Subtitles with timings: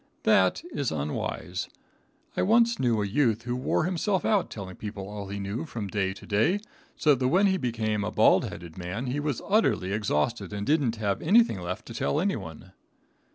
[0.23, 1.69] That is unwise.
[2.35, 5.89] I once knew a youth who wore himself out telling people all he knew from
[5.89, 6.59] day to day,
[6.95, 10.95] so that when he became a bald headed man he was utterly exhausted and didn't
[10.95, 12.71] have anything left to tell anyone.